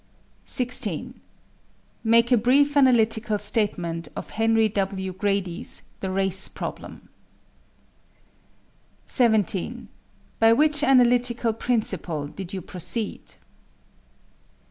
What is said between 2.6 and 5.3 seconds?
analytical statement of Henry W.